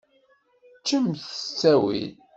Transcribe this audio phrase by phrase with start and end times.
[0.79, 2.11] Ččemt s ttawil.